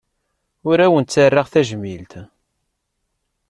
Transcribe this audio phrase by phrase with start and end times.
[0.69, 2.13] Ur awen-ttarraɣ tajmilt.